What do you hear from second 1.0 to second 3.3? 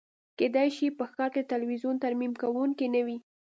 ښار کې د تلویزیون ترمیم کونکی نه وي